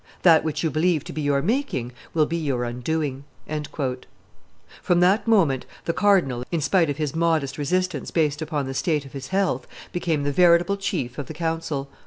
[0.23, 3.23] That which you believe to be your making will be your undoing."
[4.81, 9.05] From that moment the cardinal, in spite of his modest resistance based upon the state
[9.05, 11.87] of his health, became the veritable chief of the council.